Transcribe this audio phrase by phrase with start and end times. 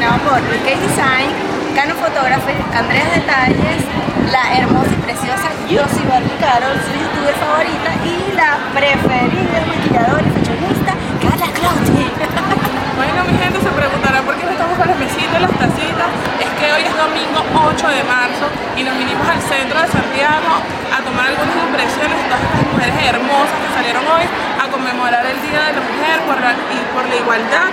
[0.00, 1.30] patrocinado por BK Design,
[1.74, 3.84] Cano Photography, Andrea Detalles,
[4.32, 10.32] la hermosa y preciosa Josie Barbie Carol, su youtuber favorita, y la preferida maquilladora y
[10.40, 12.06] fashionista, Carla Clauti.
[13.00, 16.12] Bueno, mi gente se preguntará por qué no estamos con las mesitas, las tacitas.
[16.36, 17.40] Es que hoy es domingo
[17.72, 18.44] 8 de marzo
[18.76, 20.60] y nos vinimos al centro de Santiago
[20.92, 25.40] a tomar algunas impresiones de todas estas mujeres hermosas que salieron hoy a conmemorar el
[25.40, 27.72] Día de la Mujer por la, y por la igualdad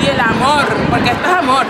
[0.00, 1.66] y el amor, porque esto es amor.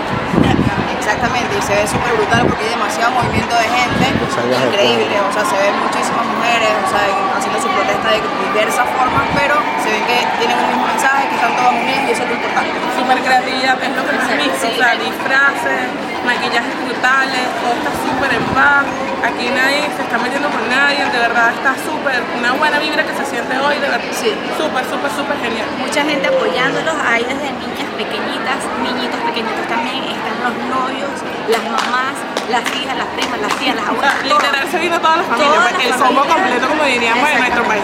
[0.99, 5.41] Exactamente, y se ve súper brutal porque hay demasiado movimiento de gente, increíble, o sea,
[5.41, 7.01] se ven muchísimas mujeres, o sea,
[7.33, 8.21] haciendo su protesta de
[8.53, 12.11] diversas formas, pero se ven que tienen un mismo mensaje, que están todas unidas y
[12.13, 12.73] eso es lo importante.
[12.93, 15.85] Súper creatividad, es lo que más he visto, o sea, disfraces,
[16.25, 18.85] maquillajes brutales, todo está súper en paz.
[19.23, 23.13] Aquí nadie se está metiendo con nadie, de verdad está súper, una buena vibra que
[23.13, 24.07] se siente hoy, de verdad.
[24.15, 24.31] Sí.
[24.57, 25.67] Súper, súper, súper genial.
[25.77, 31.11] mucha gente apoyándolos, hay desde niñas pequeñitas, niñitos pequeñitos también, están los novios,
[31.51, 32.15] las mamás,
[32.47, 35.23] las hijas, las primas, las tías, las O abuelas, sea, literal se vino toda la
[35.23, 36.33] familia, Toda pues, la el familia.
[36.33, 37.83] completo como diríamos en nuestro país.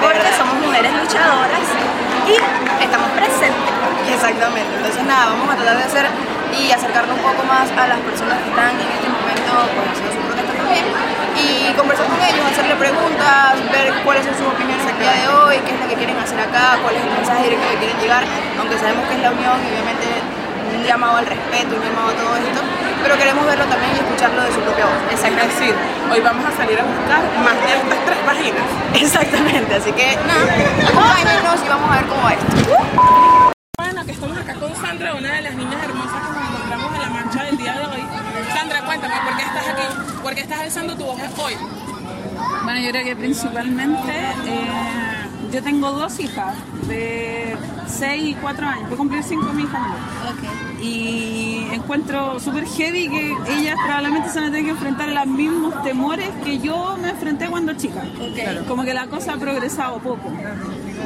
[0.00, 1.66] porque somos mujeres luchadoras
[2.30, 2.34] y
[2.82, 3.72] estamos presentes.
[4.14, 6.06] Exactamente, entonces nada, vamos a tratar de hacer
[6.52, 10.12] y acercarnos un poco más a las personas que están en este momento pues, haciendo
[10.12, 10.84] su protesta también
[11.36, 15.56] y conversar con ellos, hacerle preguntas, ver cuáles son sus opiniones el día de hoy,
[15.64, 18.24] qué es lo que quieren hacer acá, cuál es el mensaje directo que quieren llegar,
[18.58, 20.06] aunque sabemos que es la unión y obviamente
[20.76, 22.60] un llamado al respeto, un llamado a todo esto,
[23.02, 25.00] pero queremos verlo también y escucharlo de su propia voz.
[25.10, 25.74] Es decir,
[26.10, 28.66] hoy vamos a salir a buscar más de estas tres páginas.
[28.94, 32.46] Exactamente, así que nada, y vamos a ver cómo va esto.
[33.78, 37.00] Bueno, que estamos acá con Sandra, una de las niñas hermosas que nos encontramos en
[37.00, 38.51] la marcha del día de hoy.
[38.62, 40.12] Sandra, cuéntame, ¿por qué estás aquí?
[40.22, 41.54] ¿Por qué estás alzando tu voz hoy?
[42.62, 44.12] Bueno, yo creo que principalmente
[44.46, 44.68] eh,
[45.52, 46.54] yo tengo dos hijas
[46.86, 47.56] de
[47.88, 48.84] 6 y 4 años.
[48.84, 49.80] Voy a cumplir 5 mi hija.
[50.80, 55.26] Y encuentro súper heavy que ellas probablemente se van a tener que enfrentar a los
[55.26, 58.02] mismos temores que yo me enfrenté cuando chica.
[58.68, 60.30] Como que la cosa ha progresado poco.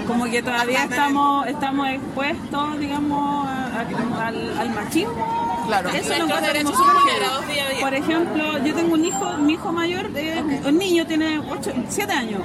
[0.07, 5.46] Como que todavía estamos, estamos expuestos, digamos, a- a- al, al machismo.
[5.67, 5.91] Claro.
[5.91, 7.81] Eso lo súper.
[7.81, 12.13] Por ejemplo, yo tengo un hijo, mi hijo mayor, eh, un niño tiene 8, 7
[12.13, 12.43] años.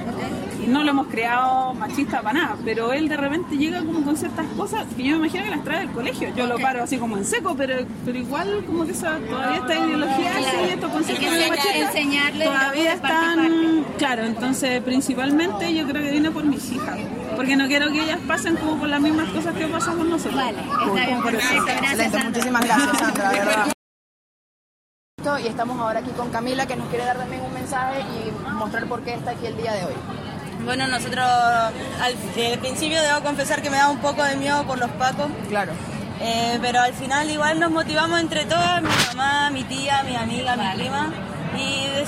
[0.62, 4.16] Y no lo hemos creado machista para nada, pero él de repente llega como con
[4.16, 6.28] ciertas cosas que yo me imagino que las trae del colegio.
[6.36, 9.74] Yo lo paro así como en seco, pero, pero igual como que esa, todavía esta
[9.74, 16.30] ideología así, estos conceptos de todavía parte están, claro, entonces principalmente yo creo que viene
[16.30, 16.98] por mis hijas,
[17.36, 20.34] porque no quiero que ellas pasen como por las mismas cosas que pasamos nosotros.
[20.36, 23.66] Vale, está bien, perfecto, gracias muchísimas gracias Sandra, de verdad.
[25.42, 28.86] Y estamos ahora aquí con Camila que nos quiere dar también un mensaje y mostrar
[28.86, 29.94] por qué está aquí el día de hoy.
[30.64, 31.72] Bueno, nosotros al,
[32.02, 35.72] al principio debo confesar que me da un poco de miedo por los pacos, Claro.
[36.20, 40.56] eh, pero al final igual nos motivamos entre todas, mi mamá, mi tía, mi amiga,
[40.56, 41.12] mi prima,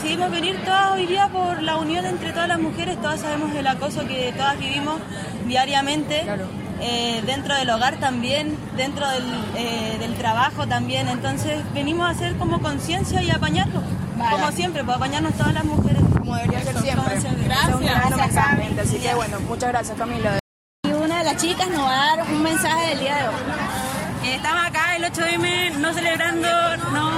[0.04, 3.66] decidimos venir todas hoy día por la unión entre todas las mujeres, todas sabemos el
[3.66, 5.00] acoso que todas vivimos
[5.46, 6.44] diariamente, Claro.
[6.82, 9.24] eh, dentro del hogar también, dentro del,
[9.56, 13.82] eh, del trabajo también, entonces venimos a hacer como conciencia y apañarnos,
[14.30, 16.02] como siempre, pues apañarnos todas las mujeres.
[16.18, 17.18] Como debería ser siempre.
[17.46, 18.36] Gracias.
[18.82, 20.38] Así que bueno, muchas gracias Camila.
[20.86, 23.34] Y una de las chicas nos va a dar un mensaje del día de hoy.
[24.34, 26.48] Estamos acá el 8M no celebrando,
[26.92, 27.10] no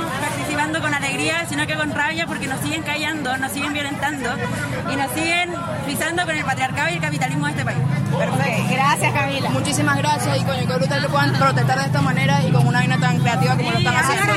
[0.73, 4.31] con alegría, sino que con rabia porque nos siguen callando, nos siguen violentando
[4.93, 5.51] y nos siguen
[5.87, 7.79] pisando con el patriarcado y el capitalismo de este país.
[8.19, 8.63] Perfecto.
[8.71, 9.51] Gracias Camila.
[9.51, 12.79] Muchísimas gracias y coño, qué brutal que puedan protestar de esta manera y con una
[12.81, 14.33] vaina tan creativa como lo están haciendo.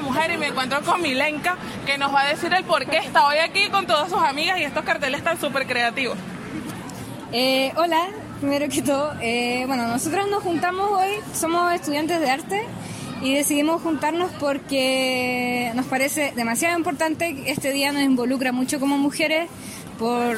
[0.00, 3.26] Mujer y me encuentro con Milenka que nos va a decir el por qué está
[3.26, 6.16] hoy aquí con todas sus amigas y estos carteles tan súper creativos.
[7.32, 8.06] Eh, hola,
[8.40, 9.12] primero que todo.
[9.20, 12.66] eh, bueno, nosotros nos juntamos hoy, somos estudiantes de arte
[13.22, 17.44] y decidimos juntarnos porque nos parece demasiado importante.
[17.46, 19.48] Este día nos involucra mucho como mujeres
[19.98, 20.36] por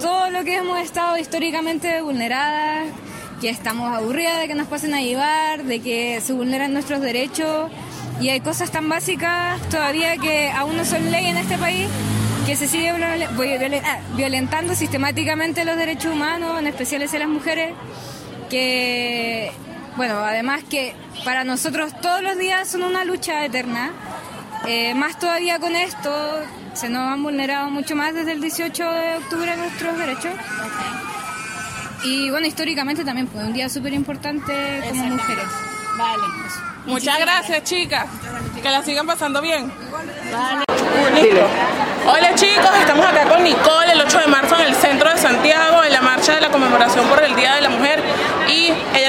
[0.00, 2.86] todo lo que hemos estado históricamente vulneradas,
[3.40, 7.70] que estamos aburridas de que nos pasen a llevar, de que se vulneran nuestros derechos
[8.20, 11.88] y hay cosas tan básicas todavía que aún no son ley en este país
[12.46, 17.72] que se sigue ah, violentando sistemáticamente los derechos humanos, en especial hacia las mujeres,
[18.50, 19.50] que,
[19.96, 20.94] bueno, además que
[21.24, 23.92] para nosotros todos los días son una lucha eterna,
[24.66, 26.10] eh, más todavía con esto,
[26.74, 30.32] se nos han vulnerado mucho más desde el 18 de octubre nuestros derechos.
[32.02, 35.46] Y bueno, históricamente también fue un día súper importante como mujeres.
[35.96, 36.22] Vale.
[36.86, 38.06] Muchas gracias, chicas.
[38.62, 39.72] Que la sigan pasando bien.
[41.14, 41.46] Listo.
[42.06, 45.82] Hola chicos, estamos acá con Nicole el 8 de marzo en el centro de Santiago,
[45.82, 48.02] en la marcha de la conmemoración por el Día de la Mujer.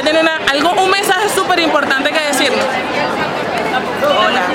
[0.06, 2.66] Y ella tiene una, algo, un mensaje súper importante que decirnos.
[4.04, 4.48] Hola.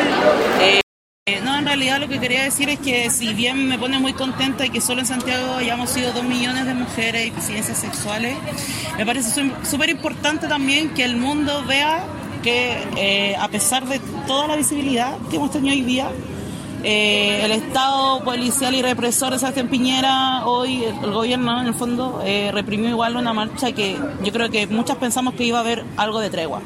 [0.60, 4.12] Eh, no, en realidad lo que quería decir es que si bien me pone muy
[4.12, 8.36] contenta y que solo en Santiago hayamos sido dos millones de mujeres y disidencias sexuales,
[8.96, 12.04] me parece súper importante también que el mundo vea
[12.42, 16.08] que eh, a pesar de toda la visibilidad que hemos tenido hoy día,
[16.82, 22.22] eh, el Estado policial y represor de Sebastián Piñera, hoy el, gobierno en el fondo
[22.24, 25.84] eh, reprimió igual una marcha que yo creo que muchas pensamos que iba a haber
[25.96, 26.62] algo de tregua.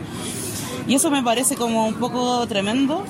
[0.87, 3.05] Y eso me parece como un poco tremendo.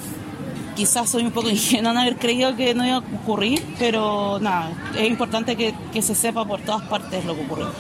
[0.77, 4.71] Quizás soy un poco ingenua en haber creído que no iba a ocurrir, pero nada,
[4.97, 7.71] es importante que, que se sepa por todas partes lo que ocurrió.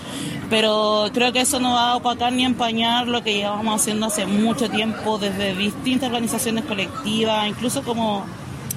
[0.51, 4.27] Pero creo que eso no va a opacar ni empañar lo que llevamos haciendo hace
[4.27, 8.27] mucho tiempo desde distintas organizaciones colectivas, incluso como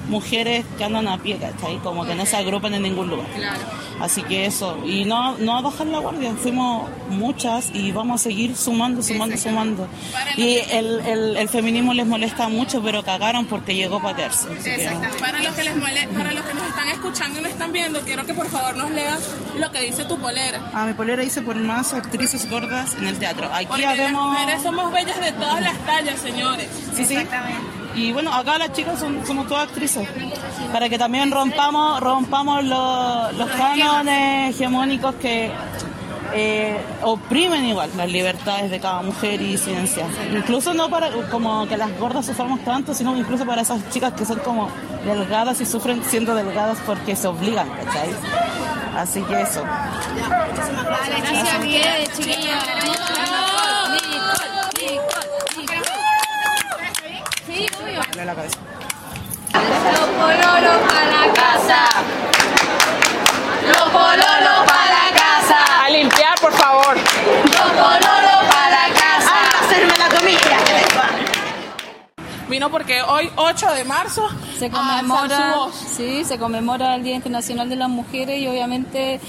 [0.09, 1.77] mujeres que andan a pie, ¿cachai?
[1.77, 3.27] Como que no se agrupan en ningún lugar.
[3.99, 8.23] Así que eso, y no, no a bajar la guardia, fuimos muchas y vamos a
[8.25, 9.87] seguir sumando, sumando, sumando.
[10.35, 14.47] Y el, el, el feminismo les molesta mucho, pero cagaron porque llegó para quedarse.
[15.19, 17.99] Para los que les mole- para los que nos están escuchando y nos están viendo,
[18.01, 19.19] quiero que por favor nos leas
[19.57, 20.61] lo que dice tu polera.
[20.73, 23.49] Ah, mi polera dice por más actrices gordas en el teatro.
[23.51, 26.67] Aquí Porque ya las mujeres somos bellas de todas las tallas, señores.
[26.95, 27.15] Sí, sí.
[27.97, 30.07] Y bueno, acá las chicas son, somos todas actrices.
[30.71, 35.51] Para que también rompamos, rompamos los, los cánones hegemónicos que
[36.33, 40.05] eh, oprimen igual las libertades de cada mujer y disidencia.
[40.31, 44.25] Incluso no para como que las gordas suframos tanto, sino incluso para esas chicas que
[44.25, 44.69] son como
[45.03, 48.09] delgadas y sufren siendo delgadas porque se obligan, ¿cachai?
[48.95, 49.63] Así que eso.
[50.83, 52.63] Gracias, Miguel, chiquillos.
[52.63, 53.76] Sí,
[57.97, 58.57] Dale la cabeza.
[59.53, 61.85] Los pololos para la casa.
[63.67, 65.85] Los pololos para la casa.
[65.85, 66.95] A limpiar, por favor.
[66.95, 69.33] Los pololos para la casa.
[69.33, 70.57] A hacerme la comida.
[72.47, 77.15] Vino porque hoy, 8 de marzo, Se a alzar conmemora, sí, se conmemora el Día
[77.15, 79.19] Internacional de las Mujeres y obviamente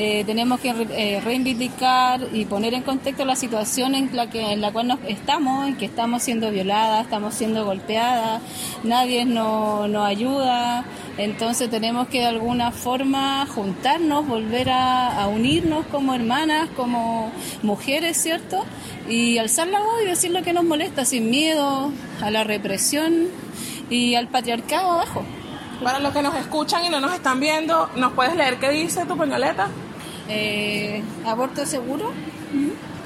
[0.00, 4.60] eh, tenemos que eh, reivindicar y poner en contexto la situación en la que en
[4.60, 8.40] la cual nos estamos, en que estamos siendo violadas, estamos siendo golpeadas,
[8.84, 10.84] nadie nos, ayuda,
[11.16, 17.32] entonces tenemos que de alguna forma juntarnos, volver a, a unirnos como hermanas, como
[17.64, 18.64] mujeres, ¿cierto?
[19.08, 21.90] Y alzar la voz y decir lo que nos molesta sin miedo
[22.22, 23.26] a la represión
[23.90, 25.24] y al patriarcado abajo.
[25.82, 29.04] Para los que nos escuchan y no nos están viendo, ¿nos puedes leer qué dice
[29.04, 29.68] tu pañoleta?
[30.28, 32.12] Eh, aborto seguro,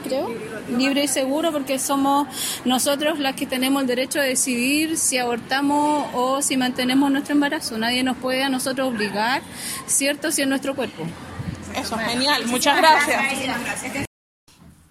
[0.05, 0.29] creo,
[0.77, 2.27] libre y seguro porque somos
[2.65, 7.79] nosotros las que tenemos el derecho a decidir si abortamos o si mantenemos nuestro embarazo.
[7.79, 9.43] Nadie nos puede a nosotros obligar,
[9.87, 10.31] ¿cierto?
[10.33, 11.05] Si es nuestro cuerpo.
[11.75, 12.47] Eso, genial.
[12.47, 14.07] Muchas gracias.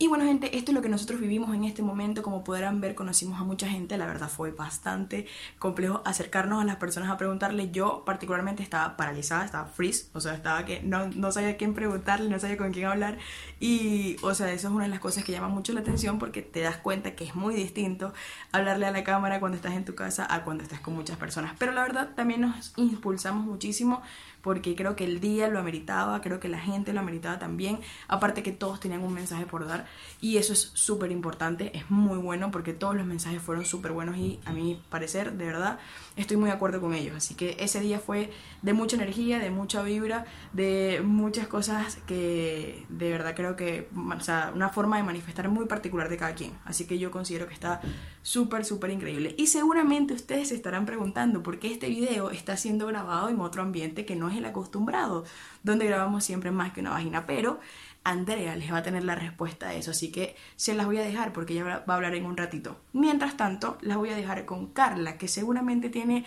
[0.02, 2.24] Y bueno, gente, esto es lo que nosotros vivimos en este momento.
[2.24, 4.00] Como podrán ver, conocimos a mucha gente.
[4.00, 5.28] La verdad fue bastante
[5.60, 7.70] complejo acercarnos a las personas a preguntarle.
[7.70, 10.08] Yo, particularmente, estaba paralizada, estaba freeze.
[10.14, 13.20] O sea, estaba que no, no sabía a quién preguntarle, no sabía con quién hablar.
[13.60, 16.42] Y, o sea, eso es una de las cosas que llama mucho la atención porque
[16.42, 18.12] te das cuenta que es muy distinto
[18.52, 21.54] hablarle a la cámara cuando estás en tu casa a cuando estás con muchas personas.
[21.60, 24.02] Pero la verdad, también nos impulsamos muchísimo
[24.42, 28.44] porque creo que el día lo ameritaba, creo que la gente lo ameritaba también, aparte
[28.44, 29.86] que todos tenían un mensaje por dar
[30.22, 34.18] y eso es súper importante, es muy bueno porque todos los mensajes fueron súper buenos
[34.18, 35.80] y a mi parecer, de verdad,
[36.16, 38.32] estoy muy de acuerdo con ellos, así que ese día fue
[38.62, 44.20] de mucha energía, de mucha vibra, de muchas cosas que de verdad creo que, o
[44.20, 47.54] sea, una forma de manifestar muy particular de cada quien, así que yo considero que
[47.54, 47.82] está
[48.22, 49.34] súper, súper increíble.
[49.38, 53.62] Y seguramente ustedes se estarán preguntando por qué este video está siendo grabado en otro
[53.64, 55.26] ambiente que no es el acostumbrado,
[55.64, 57.60] donde grabamos siempre más que una vagina, pero
[58.04, 61.04] Andrea les va a tener la respuesta a eso, así que se las voy a
[61.04, 62.78] dejar porque ella va a hablar en un ratito.
[62.94, 66.26] Mientras tanto, las voy a dejar con Carla, que seguramente tiene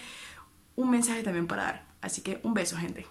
[0.77, 1.83] un mensaje también para dar.
[2.01, 3.07] Así que un beso, gente.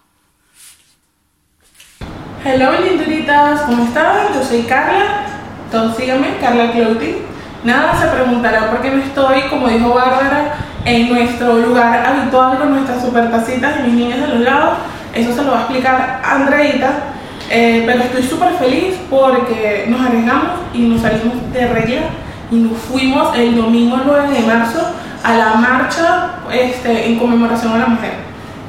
[2.44, 4.32] Hello, linduritas, ¿cómo están?
[4.34, 5.26] Yo soy Carla.
[5.70, 7.16] Todos síganme, Carla Clothing.
[7.64, 10.54] Nada, se preguntará por qué no estoy, como dijo Bárbara,
[10.84, 14.78] en nuestro lugar habitual con nuestras super tacitas y mis niñas de los lados.
[15.14, 17.14] Eso se lo va a explicar Andreita.
[17.50, 22.02] Eh, pero estoy súper feliz porque nos arriesgamos y nos salimos de regla
[22.50, 24.80] y nos fuimos el domingo 9 de marzo
[25.22, 28.12] a la marcha este, en conmemoración a la mujer.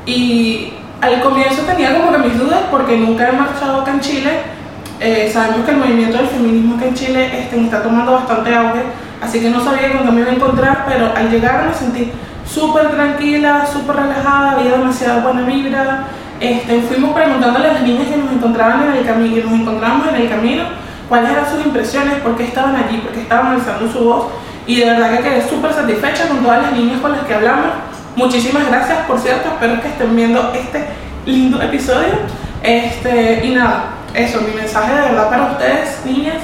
[0.06, 4.32] Y al comienzo tenía como que mis dudas porque nunca he marchado acá en Chile
[4.98, 8.82] Eh, sabemos que el movimiento del feminismo acá en Chile este, está tomando bastante auge,
[9.22, 12.12] así que no sabía qué me iba a encontrar, pero al llegar me sentí
[12.48, 16.06] súper tranquila, súper relajada, había demasiada buena vibra.
[16.40, 20.08] Este, fuimos preguntándole a las niñas que nos encontraban en el camino, que nos encontrábamos
[20.10, 20.64] en el camino,
[21.08, 24.26] cuáles eran sus impresiones, por qué estaban allí, por qué estaban alzando su voz.
[24.68, 27.68] Y de verdad que quedé súper satisfecha con todas las niñas con las que hablamos.
[28.16, 30.86] Muchísimas gracias, por cierto, espero que estén viendo este
[31.26, 32.14] lindo episodio.
[32.64, 36.38] Este, y nada, eso, mi mensaje de verdad para ustedes, niñas,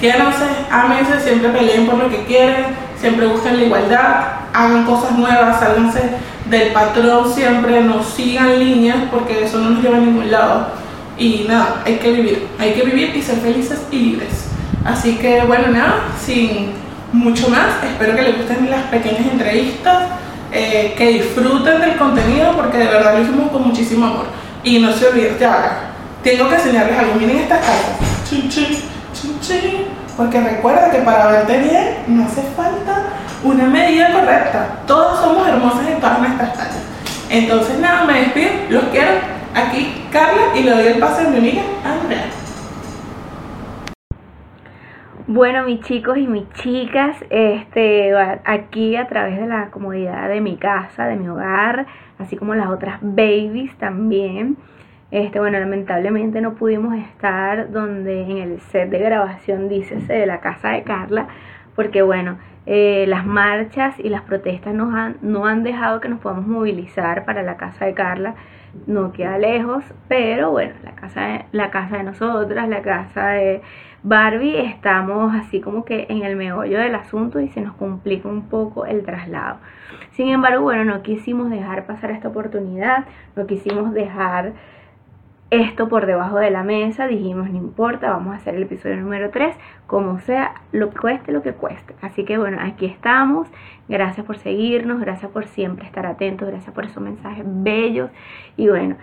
[0.00, 2.66] quiéranse, ámense, siempre peleen por lo que quieren,
[3.00, 6.10] siempre busquen la igualdad, hagan cosas nuevas, sálganse
[6.50, 10.68] del patrón siempre, no sigan líneas porque eso no nos lleva a ningún lado.
[11.16, 14.46] Y nada, hay que vivir, hay que vivir y ser felices y libres.
[14.84, 16.70] Así que bueno, nada, sin
[17.12, 20.04] mucho más, espero que les gusten las pequeñas entrevistas,
[20.52, 24.26] eh, que disfruten del contenido porque de verdad lo hicimos con muchísimo amor.
[24.62, 25.90] Y no se olviden, ya,
[26.22, 27.98] tengo que enseñarles algo, miren estas cartas.
[28.28, 29.97] Chin, chin.
[30.18, 33.04] Porque recuerda que para verte bien no hace falta
[33.44, 34.80] una medida correcta.
[34.84, 36.82] Todos somos hermosas en todas nuestras tallas.
[37.30, 39.12] Entonces nada, me despido, los quiero.
[39.54, 42.24] Aquí Carla y le doy el pase a mi amiga Andrea.
[45.28, 48.12] Bueno, mis chicos y mis chicas, este,
[48.44, 51.86] aquí a través de la comodidad de mi casa, de mi hogar,
[52.18, 54.56] así como las otras babies también.
[55.10, 60.40] Este, bueno, lamentablemente no pudimos estar donde en el set de grabación, dícese, de la
[60.40, 61.28] casa de Carla,
[61.74, 66.20] porque bueno, eh, las marchas y las protestas nos han, no han dejado que nos
[66.20, 68.34] podamos movilizar para la casa de Carla,
[68.86, 73.62] no queda lejos, pero bueno, la casa de, la casa de nosotras, la casa de
[74.02, 78.48] Barbie, estamos así como que en el meollo del asunto y se nos complica un
[78.50, 79.56] poco el traslado.
[80.10, 84.52] Sin embargo, bueno, no quisimos dejar pasar esta oportunidad, no quisimos dejar
[85.50, 89.30] esto por debajo de la mesa, dijimos, no importa, vamos a hacer el episodio número
[89.30, 91.94] 3, como sea, lo que cueste lo que cueste.
[92.02, 93.48] Así que bueno, aquí estamos.
[93.88, 98.10] Gracias por seguirnos, gracias por siempre estar atentos, gracias por esos mensajes bellos.
[98.58, 98.96] Y bueno,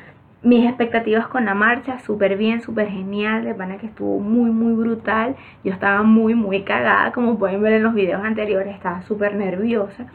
[0.44, 4.74] mis expectativas con la marcha, súper bien, súper genial, de pana que estuvo muy, muy
[4.74, 5.36] brutal.
[5.64, 10.06] Yo estaba muy, muy cagada, como pueden ver en los videos anteriores, estaba súper nerviosa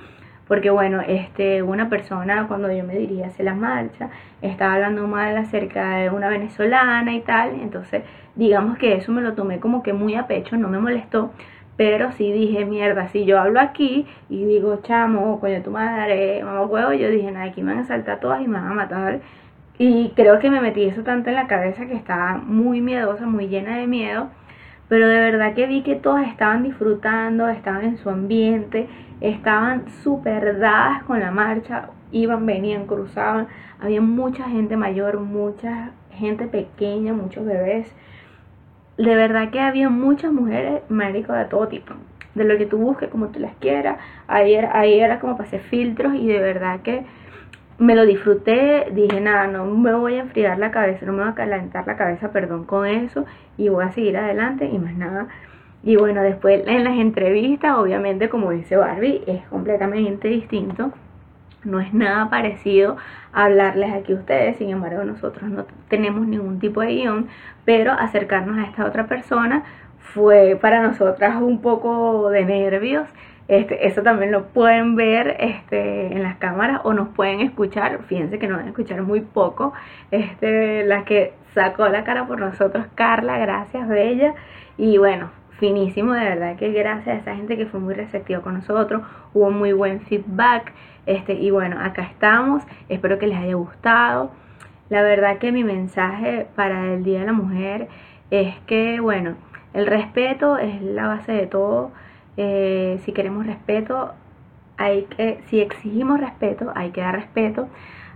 [0.51, 4.11] porque bueno, este, una persona cuando yo me dirigí hacia la marcha
[4.43, 8.03] estaba hablando mal acerca de una venezolana y tal, entonces
[8.35, 11.31] digamos que eso me lo tomé como que muy a pecho, no me molestó,
[11.77, 16.63] pero sí dije, mierda, si yo hablo aquí y digo, chamo, coño tu madre, mamá
[16.63, 19.21] huevo, yo dije, nada, aquí me van a saltar todas y me van a matar.
[19.79, 23.47] Y creo que me metí eso tanto en la cabeza que estaba muy miedosa, muy
[23.47, 24.31] llena de miedo,
[24.91, 28.89] pero de verdad que vi que todas estaban disfrutando, estaban en su ambiente,
[29.21, 33.47] estaban súper dadas con la marcha, iban, venían, cruzaban,
[33.79, 37.95] había mucha gente mayor, mucha gente pequeña, muchos bebés.
[38.99, 41.95] De verdad que había muchas mujeres, médicos de todo tipo,
[42.35, 43.97] de lo que tú busques, como tú las quieras.
[44.27, 45.37] Ahí era, ahí era como
[45.71, 47.05] filtros y de verdad que
[47.81, 51.33] me lo disfruté, dije nada, no me voy a enfriar la cabeza, no me voy
[51.33, 53.25] a calentar la cabeza, perdón con eso,
[53.57, 55.27] y voy a seguir adelante y más nada
[55.83, 60.93] y bueno, después en las entrevistas, obviamente, como dice Barbie, es completamente distinto.
[61.65, 62.97] No es nada parecido
[63.33, 67.29] a hablarles aquí a ustedes, sin embargo nosotros no tenemos ningún tipo de guion,
[67.65, 69.65] pero acercarnos a esta otra persona
[69.99, 73.09] fue para nosotras un poco de nervios.
[73.51, 77.99] Este, eso también lo pueden ver este, en las cámaras o nos pueden escuchar.
[78.05, 79.73] Fíjense que nos van a escuchar muy poco.
[80.13, 84.35] Este, la que sacó la cara por nosotros, Carla, gracias, Bella.
[84.79, 88.55] Y bueno, finísimo, de verdad que gracias a esa gente que fue muy receptiva con
[88.55, 89.03] nosotros,
[89.35, 90.73] hubo muy buen feedback,
[91.07, 94.31] este, y bueno, acá estamos, espero que les haya gustado.
[94.91, 97.89] La verdad que mi mensaje para el Día de la Mujer
[98.31, 99.35] es que, bueno,
[99.75, 101.91] el respeto es la base de todo.
[102.37, 104.13] Eh, si queremos respeto,
[104.77, 107.69] hay que, si exigimos respeto, hay que dar respeto.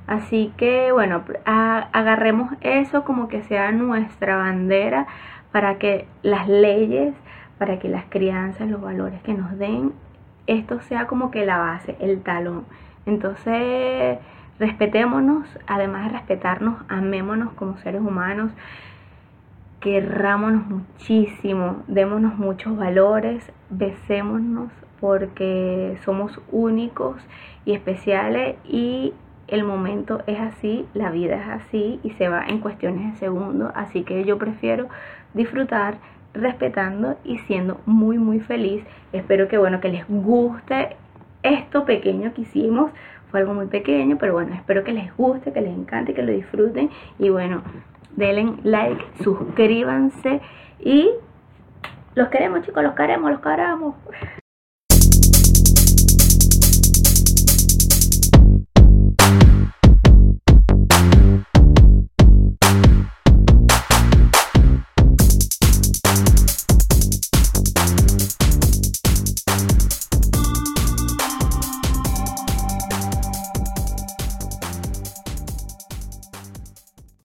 [0.06, 5.06] Así que, bueno, agarremos eso como que sea nuestra bandera
[5.50, 7.14] para que las leyes
[7.58, 9.92] para que las crianzas, los valores que nos den,
[10.46, 12.64] esto sea como que la base, el talón.
[13.06, 14.18] Entonces,
[14.58, 18.50] respetémonos, además de respetarnos, amémonos como seres humanos,
[19.84, 27.16] querrámonos muchísimo, démonos muchos valores, besémonos porque somos únicos
[27.66, 29.12] y especiales y
[29.46, 33.72] el momento es así, la vida es así y se va en cuestiones de segundos,
[33.74, 34.88] así que yo prefiero
[35.34, 35.98] disfrutar
[36.32, 38.82] respetando y siendo muy muy feliz.
[39.12, 40.96] Espero que bueno que les guste
[41.42, 42.90] esto pequeño que hicimos.
[43.30, 46.32] Fue algo muy pequeño, pero bueno, espero que les guste, que les encante, que lo
[46.32, 46.88] disfruten
[47.18, 47.62] y bueno,
[48.16, 50.40] denle like, suscríbanse
[50.80, 51.10] y
[52.14, 53.94] los queremos chicos, los queremos, los queremos.